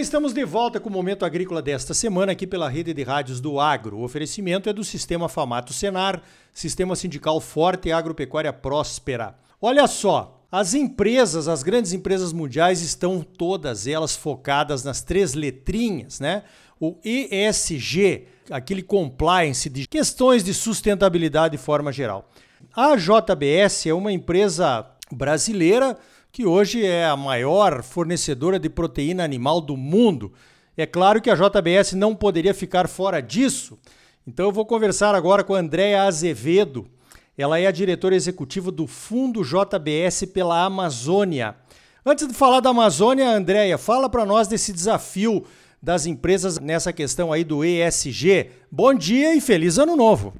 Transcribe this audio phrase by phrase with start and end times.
[0.00, 3.38] bem, estamos de volta com o Momento Agrícola desta semana aqui pela rede de rádios
[3.38, 3.98] do Agro.
[3.98, 6.22] O oferecimento é do Sistema Famato Senar,
[6.54, 9.34] Sistema Sindical Forte e Agropecuária Próspera.
[9.60, 16.18] Olha só, as empresas, as grandes empresas mundiais estão todas elas focadas nas três letrinhas,
[16.18, 16.44] né?
[16.80, 22.30] O ESG, aquele compliance de questões de sustentabilidade de forma geral.
[22.74, 25.98] A JBS é uma empresa brasileira
[26.32, 30.32] que hoje é a maior fornecedora de proteína animal do mundo.
[30.76, 33.78] É claro que a JBS não poderia ficar fora disso.
[34.26, 36.88] Então eu vou conversar agora com a Andréa Azevedo.
[37.36, 41.56] Ela é a diretora executiva do Fundo JBS pela Amazônia.
[42.04, 45.44] Antes de falar da Amazônia, Andréia, fala para nós desse desafio
[45.82, 48.50] das empresas nessa questão aí do ESG.
[48.70, 50.34] Bom dia e feliz ano novo.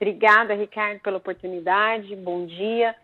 [0.00, 2.14] Obrigada, Ricardo, pela oportunidade.
[2.16, 2.94] Bom dia.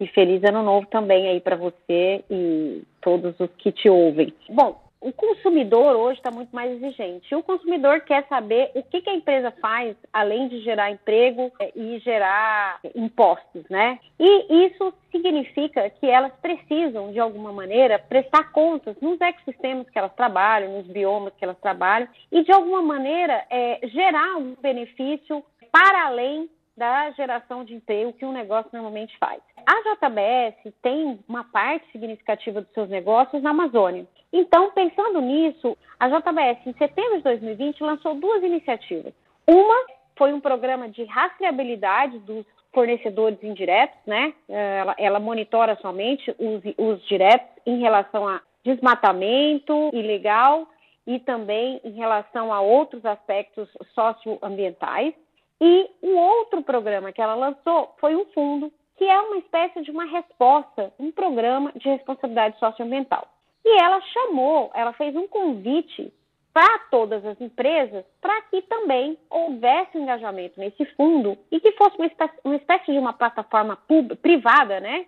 [0.00, 4.34] E feliz ano novo também aí para você e todos os que te ouvem.
[4.48, 7.34] Bom, o consumidor hoje está muito mais exigente.
[7.34, 11.70] O consumidor quer saber o que, que, a empresa faz além de gerar emprego é,
[11.76, 13.98] e gerar impostos, né?
[14.18, 20.14] E isso significa que elas precisam, de alguma maneira, prestar contas nos ecossistemas que elas
[20.14, 26.06] trabalham, nos biomas que elas trabalham, e de alguma maneira é, gerar um benefício para
[26.06, 29.40] além da geração de emprego que um negócio normalmente faz.
[29.66, 34.06] A JBS tem uma parte significativa dos seus negócios na Amazônia.
[34.32, 39.12] Então, pensando nisso, a JBS, em setembro de 2020, lançou duas iniciativas.
[39.46, 39.86] Uma
[40.16, 44.34] foi um programa de rastreabilidade dos fornecedores indiretos, né?
[44.48, 50.66] Ela, ela monitora somente os, os diretos em relação a desmatamento ilegal
[51.06, 55.14] e também em relação a outros aspectos socioambientais.
[55.60, 59.90] E o outro programa que ela lançou foi um fundo, que é uma espécie de
[59.90, 63.28] uma resposta, um programa de responsabilidade socioambiental.
[63.64, 66.12] E ela chamou, ela fez um convite
[66.54, 71.96] para todas as empresas para que também houvesse um engajamento nesse fundo e que fosse
[71.96, 73.76] uma espécie, uma espécie de uma plataforma
[74.22, 75.06] privada, né?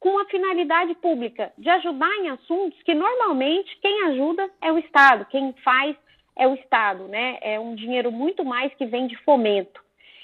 [0.00, 5.26] Com a finalidade pública de ajudar em assuntos que normalmente quem ajuda é o Estado,
[5.26, 5.96] quem faz
[6.36, 7.38] é o Estado, né?
[7.42, 9.80] É um dinheiro muito mais que vem de fomento.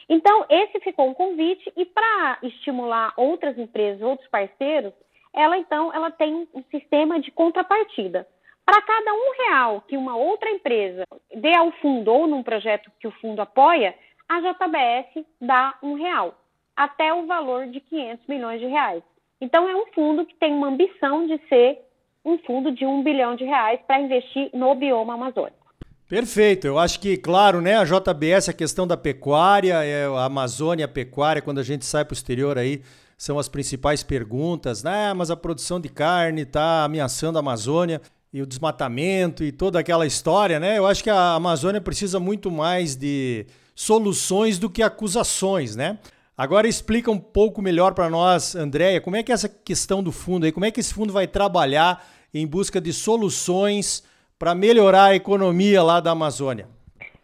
[0.08, 4.92] Então, esse ficou um convite e para estimular outras empresas, outros parceiros,
[5.32, 8.26] ela então ela tem um sistema de contrapartida.
[8.64, 11.04] Para cada um real que uma outra empresa
[11.34, 13.94] dê ao fundo ou num projeto que o fundo apoia,
[14.28, 16.34] a JBS dá um real,
[16.74, 19.02] até o valor de 500 milhões de reais.
[19.40, 21.80] Então é um fundo que tem uma ambição de ser
[22.24, 25.63] um fundo de um bilhão de reais para investir no bioma amazônico.
[26.08, 26.66] Perfeito.
[26.66, 30.88] Eu acho que, claro, né, a JBS, a questão da pecuária, é a Amazônia, a
[30.88, 32.82] pecuária, quando a gente sai para o exterior aí,
[33.16, 35.14] são as principais perguntas, né?
[35.14, 40.06] Mas a produção de carne está ameaçando a Amazônia e o desmatamento e toda aquela
[40.06, 40.76] história, né?
[40.76, 45.98] Eu acho que a Amazônia precisa muito mais de soluções do que acusações, né?
[46.36, 50.12] Agora explica um pouco melhor para nós, Andréia, como é que é essa questão do
[50.12, 54.02] fundo aí, como é que esse fundo vai trabalhar em busca de soluções
[54.38, 56.68] para melhorar a economia lá da Amazônia?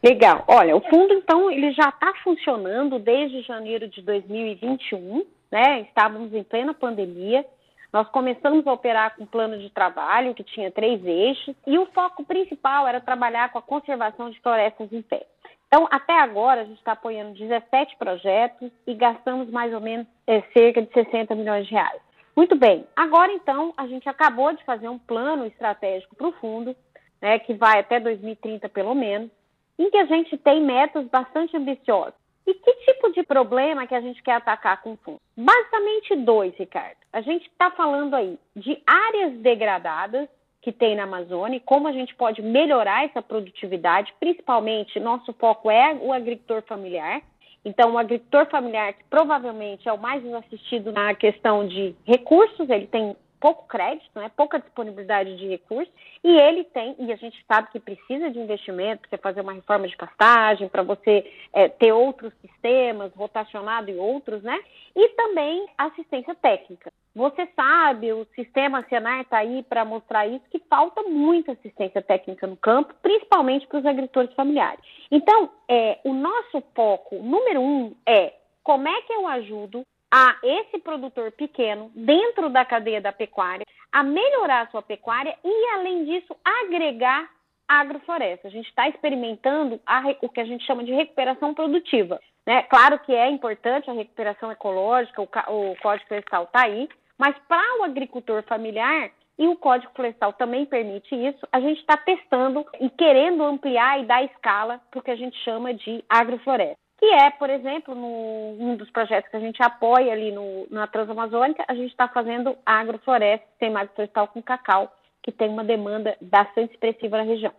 [0.02, 0.44] Legal.
[0.48, 5.80] Olha, o fundo, então, ele já está funcionando desde janeiro de 2021, né?
[5.82, 7.44] Estávamos em plena pandemia.
[7.92, 11.86] Nós começamos a operar com um plano de trabalho que tinha três eixos e o
[11.86, 15.26] foco principal era trabalhar com a conservação de florestas em pé.
[15.66, 20.40] Então, até agora, a gente está apoiando 17 projetos e gastamos mais ou menos é,
[20.52, 22.00] cerca de 60 milhões de reais.
[22.36, 26.74] Muito bem, agora então, a gente acabou de fazer um plano estratégico para o fundo,
[27.20, 29.30] né, que vai até 2030 pelo menos,
[29.78, 32.14] em que a gente tem metas bastante ambiciosas.
[32.46, 35.20] E que tipo de problema que a gente quer atacar com o fundo?
[35.36, 36.96] Basicamente dois, Ricardo.
[37.12, 40.28] A gente está falando aí de áreas degradadas
[40.62, 45.94] que tem na Amazônia, como a gente pode melhorar essa produtividade, principalmente nosso foco é
[45.94, 47.22] o agricultor familiar.
[47.64, 52.86] Então, o agricultor familiar, que provavelmente é o mais assistido na questão de recursos, ele
[52.86, 55.92] tem pouco crédito, né, pouca disponibilidade de recursos,
[56.22, 59.88] e ele tem, e a gente sabe que precisa de investimento, para fazer uma reforma
[59.88, 64.58] de pastagem, para você é, ter outros sistemas, rotacionado e outros, né?
[64.94, 66.92] E também assistência técnica.
[67.14, 72.46] Você sabe, o sistema Senar está aí para mostrar isso, que falta muita assistência técnica
[72.46, 74.80] no campo, principalmente para os agricultores familiares.
[75.10, 80.78] Então, é, o nosso foco número um é como é que eu ajudo a esse
[80.78, 86.34] produtor pequeno, dentro da cadeia da pecuária, a melhorar a sua pecuária e, além disso,
[86.44, 87.28] agregar
[87.68, 88.48] agrofloresta.
[88.48, 92.20] A gente está experimentando a, o que a gente chama de recuperação produtiva.
[92.44, 92.62] Né?
[92.64, 97.78] Claro que é importante a recuperação ecológica, o, o Código Florestal está aí, mas para
[97.78, 99.10] o agricultor familiar,
[99.40, 104.04] e o Código Florestal também permite isso, a gente está testando e querendo ampliar e
[104.04, 106.79] dar escala para o que a gente chama de agrofloresta.
[107.00, 110.86] Que é, por exemplo, no, um dos projetos que a gente apoia ali no, na
[110.86, 116.74] Transamazônica, a gente está fazendo agrofloresta, sistema agroflorestal com cacau, que tem uma demanda bastante
[116.74, 117.52] expressiva na região.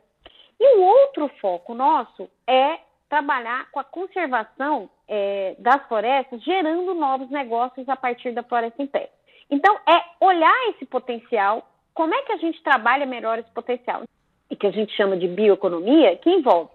[0.60, 2.78] E o outro foco nosso é
[3.10, 8.86] trabalhar com a conservação é, das florestas, gerando novos negócios a partir da floresta em
[8.86, 9.10] pé.
[9.50, 14.04] Então, é olhar esse potencial, como é que a gente trabalha melhor esse potencial,
[14.52, 16.70] e que a gente chama de bioeconomia, que envolve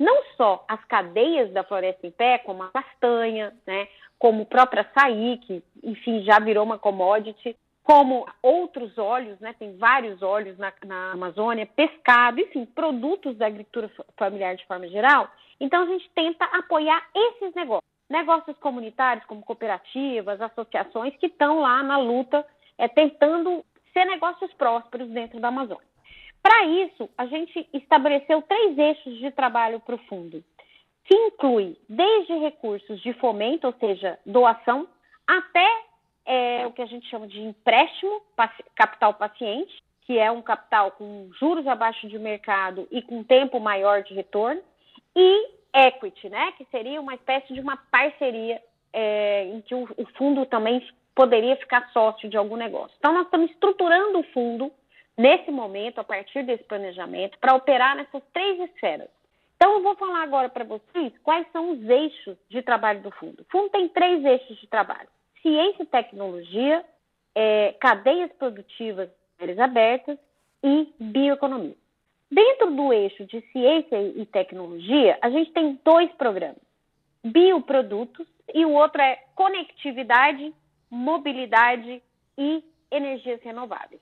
[0.00, 3.86] não só as cadeias da floresta em pé, como a castanha, né,
[4.18, 9.76] como o próprio açaí, que, enfim, já virou uma commodity, como outros óleos, né, tem
[9.76, 15.28] vários óleos na, na Amazônia, pescado, enfim, produtos da agricultura familiar de forma geral.
[15.60, 21.80] Então, a gente tenta apoiar esses negócios negócios comunitários, como cooperativas, associações, que estão lá
[21.80, 22.44] na luta,
[22.76, 25.89] é, tentando ser negócios prósperos dentro da Amazônia.
[26.42, 30.42] Para isso, a gente estabeleceu três eixos de trabalho para o fundo,
[31.04, 34.88] que inclui desde recursos de fomento, ou seja, doação,
[35.26, 35.68] até
[36.24, 38.22] é, o que a gente chama de empréstimo,
[38.74, 44.02] capital paciente, que é um capital com juros abaixo de mercado e com tempo maior
[44.02, 44.60] de retorno,
[45.14, 48.60] e equity, né, que seria uma espécie de uma parceria
[48.92, 50.84] é, em que o, o, fundo também
[51.14, 52.94] poderia ficar sócio de algum negócio.
[52.98, 54.72] Então, nós estamos estruturando o fundo
[55.16, 59.08] nesse momento, a partir desse planejamento, para operar nessas três esferas.
[59.56, 63.42] Então, eu vou falar agora para vocês quais são os eixos de trabalho do fundo.
[63.42, 65.08] O fundo tem três eixos de trabalho:
[65.42, 66.84] ciência e tecnologia,
[67.34, 69.10] é, cadeias produtivas
[69.58, 70.18] abertas
[70.62, 71.76] e bioeconomia.
[72.30, 76.62] Dentro do eixo de ciência e tecnologia, a gente tem dois programas:
[77.24, 80.54] bioprodutos e o outro é conectividade,
[80.90, 82.02] mobilidade
[82.38, 84.00] e energias renováveis.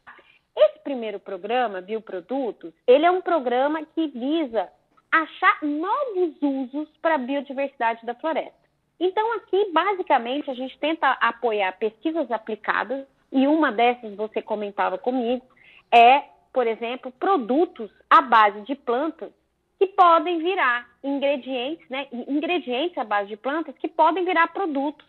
[0.59, 4.69] Esse primeiro programa, bioprodutos, ele é um programa que visa
[5.11, 8.59] achar novos usos para a biodiversidade da floresta.
[8.99, 15.47] Então, aqui, basicamente, a gente tenta apoiar pesquisas aplicadas, e uma dessas você comentava comigo,
[15.93, 19.31] é por exemplo, produtos à base de plantas
[19.79, 22.09] que podem virar ingredientes, né?
[22.11, 25.07] Ingredientes à base de plantas que podem virar produtos,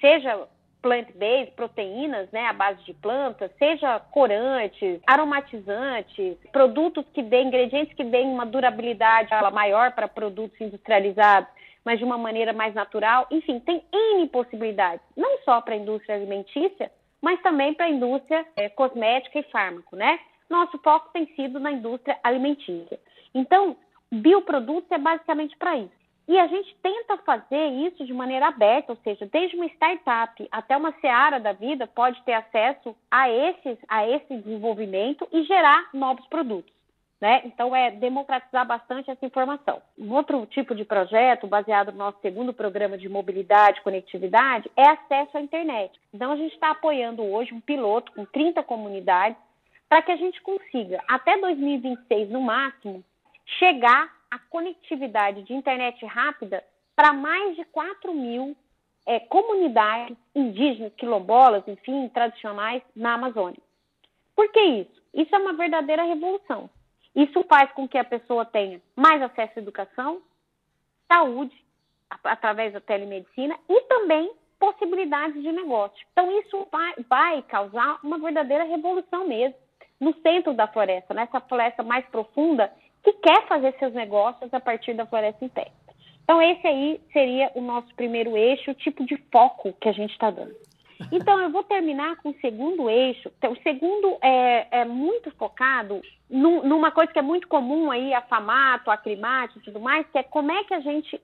[0.00, 0.46] seja
[0.82, 8.04] plant-based, proteínas, né, à base de plantas, seja corantes, aromatizantes, produtos que dêem, ingredientes que
[8.04, 11.48] deem uma durabilidade maior para produtos industrializados,
[11.84, 13.26] mas de uma maneira mais natural.
[13.30, 16.90] Enfim, tem N possibilidades, não só para a indústria alimentícia,
[17.20, 20.18] mas também para a indústria é, cosmética e fármaco, né?
[20.48, 22.98] nosso foco tem sido na indústria alimentícia.
[23.34, 23.76] Então,
[24.10, 26.05] bioprodutos é basicamente para isso.
[26.28, 30.76] E a gente tenta fazer isso de maneira aberta, ou seja, desde uma startup até
[30.76, 36.26] uma seara da vida pode ter acesso a, esses, a esse desenvolvimento e gerar novos
[36.26, 36.74] produtos.
[37.20, 37.42] Né?
[37.46, 39.80] Então, é democratizar bastante essa informação.
[39.96, 44.90] Um outro tipo de projeto, baseado no nosso segundo programa de mobilidade e conectividade, é
[44.90, 45.98] acesso à internet.
[46.12, 49.38] Então, a gente está apoiando hoje um piloto com 30 comunidades
[49.88, 53.02] para que a gente consiga, até 2026 no máximo,
[53.58, 56.64] chegar à conectividade de internet rápida
[56.94, 58.56] para mais de 4 mil
[59.06, 63.60] é, comunidades indígenas, quilombolas, enfim, tradicionais na Amazônia.
[64.34, 65.02] Por que isso?
[65.14, 66.68] Isso é uma verdadeira revolução.
[67.14, 70.20] Isso faz com que a pessoa tenha mais acesso à educação,
[71.10, 71.56] saúde,
[72.24, 76.06] através da telemedicina e também possibilidades de negócio.
[76.12, 79.56] Então, isso vai, vai causar uma verdadeira revolução mesmo
[79.98, 82.72] no centro da floresta, nessa floresta mais profunda,
[83.06, 85.70] que quer fazer seus negócios a partir da floresta em pé.
[86.24, 90.10] Então, esse aí seria o nosso primeiro eixo, o tipo de foco que a gente
[90.10, 90.52] está dando.
[91.12, 93.30] Então, eu vou terminar com o segundo eixo.
[93.38, 98.12] Então, o segundo é, é muito focado num, numa coisa que é muito comum aí,
[98.12, 101.20] a FAMATO, a CRIMAT e tudo mais, que é como é que a gente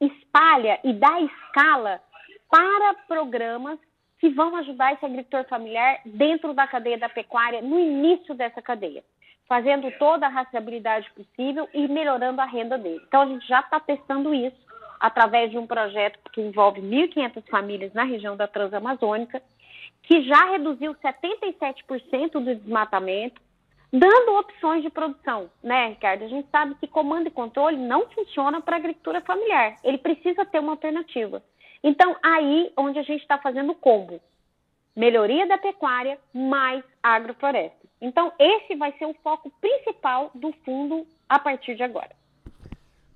[0.00, 2.00] espalha e dá escala
[2.48, 3.78] para programas
[4.18, 9.04] que vão ajudar esse agricultor familiar dentro da cadeia da pecuária, no início dessa cadeia,
[9.50, 13.02] fazendo toda a rastreabilidade possível e melhorando a renda dele.
[13.08, 14.56] Então, a gente já está testando isso
[15.00, 19.42] através de um projeto que envolve 1.500 famílias na região da Transamazônica,
[20.04, 23.42] que já reduziu 77% do desmatamento,
[23.92, 26.22] dando opções de produção, né, Ricardo?
[26.22, 29.74] A gente sabe que comando e controle não funciona para a agricultura familiar.
[29.82, 31.42] Ele precisa ter uma alternativa.
[31.82, 34.20] Então, aí onde a gente está fazendo o combo.
[34.96, 37.78] Melhoria da pecuária mais agrofloresta.
[38.00, 42.10] Então, esse vai ser o foco principal do fundo a partir de agora.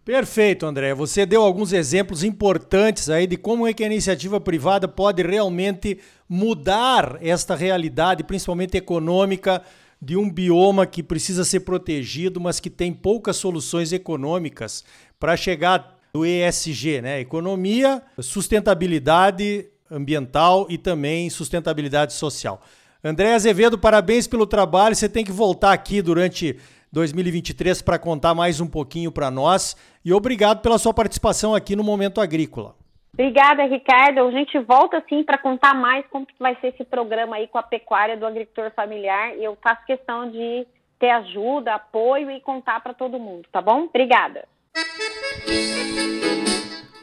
[0.04, 0.92] Perfeito, André.
[0.92, 5.98] Você deu alguns exemplos importantes aí de como é que a iniciativa privada pode realmente
[6.28, 9.62] mudar esta realidade, principalmente econômica,
[10.00, 14.84] de um bioma que precisa ser protegido, mas que tem poucas soluções econômicas
[15.18, 17.20] para chegar do ESG, né?
[17.20, 22.60] Economia, sustentabilidade ambiental e também sustentabilidade social.
[23.02, 24.94] André Azevedo, parabéns pelo trabalho.
[24.94, 26.58] Você tem que voltar aqui durante
[26.90, 29.76] 2023 para contar mais um pouquinho para nós.
[30.04, 32.74] E obrigado pela sua participação aqui no Momento Agrícola.
[33.12, 34.20] Obrigada, Ricardo.
[34.20, 37.62] A gente volta sim para contar mais como vai ser esse programa aí com a
[37.62, 39.36] pecuária do agricultor familiar.
[39.38, 40.66] Eu faço questão de
[40.98, 43.84] ter ajuda, apoio e contar para todo mundo, tá bom?
[43.84, 44.48] Obrigada.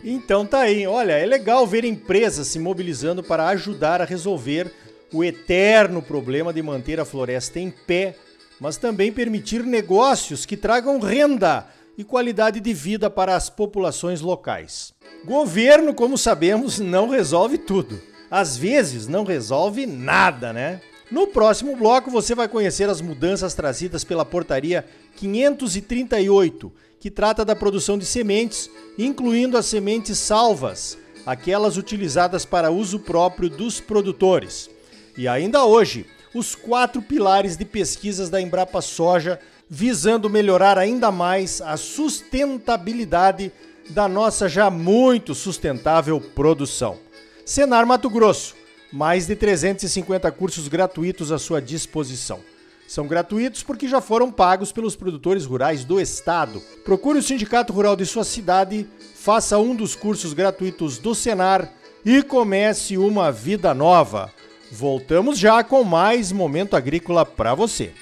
[0.03, 0.87] Então tá aí.
[0.87, 4.71] Olha, é legal ver empresas se mobilizando para ajudar a resolver
[5.13, 8.15] o eterno problema de manter a floresta em pé,
[8.59, 11.67] mas também permitir negócios que tragam renda
[11.97, 14.93] e qualidade de vida para as populações locais.
[15.25, 18.01] Governo, como sabemos, não resolve tudo.
[18.29, 20.81] Às vezes não resolve nada, né?
[21.11, 24.85] No próximo bloco você vai conhecer as mudanças trazidas pela portaria
[25.17, 32.97] 538, que trata da produção de sementes, incluindo as sementes salvas, aquelas utilizadas para uso
[32.97, 34.69] próprio dos produtores.
[35.17, 39.37] E ainda hoje, os quatro pilares de pesquisas da Embrapa Soja
[39.69, 43.51] visando melhorar ainda mais a sustentabilidade
[43.89, 46.97] da nossa já muito sustentável produção.
[47.45, 48.55] Senar Mato Grosso,
[48.91, 52.39] mais de 350 cursos gratuitos à sua disposição.
[52.87, 56.61] São gratuitos porque já foram pagos pelos produtores rurais do estado.
[56.83, 61.71] Procure o sindicato rural de sua cidade, faça um dos cursos gratuitos do Senar
[62.03, 64.29] e comece uma vida nova.
[64.69, 67.93] Voltamos já com mais momento agrícola para você.